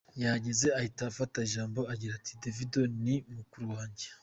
[0.21, 4.05] Yahageze ahita afata ijambo agira ati “Davido ni mukuru wanjye.